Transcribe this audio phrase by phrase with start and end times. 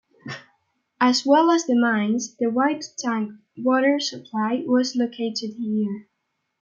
[0.99, 6.07] As well as the mines, the White Tank water supply was located here.